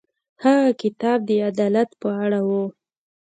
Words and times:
هغه 0.43 0.67
کتاب 0.81 1.19
د 1.29 1.31
عدالت 1.49 1.89
په 2.01 2.09
اړه 2.23 2.39
و. 2.47 2.49